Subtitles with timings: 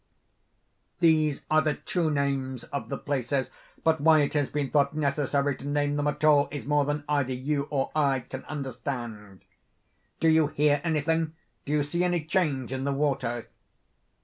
[0.99, 5.67] These are the true names of the places—but why it has been thought necessary to
[5.67, 9.45] name them at all, is more than either you or I can understand.
[10.19, 11.35] Do you hear anything?
[11.65, 13.47] Do you see any change in the water?"